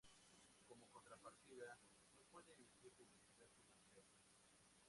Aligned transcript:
Como 0.67 0.89
contrapartida, 0.89 1.77
no 2.17 2.23
puede 2.31 2.51
emitir 2.53 2.91
publicidad 2.93 3.49
comercial. 3.53 4.03